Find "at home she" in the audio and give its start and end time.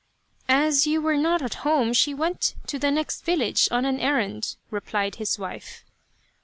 1.43-2.11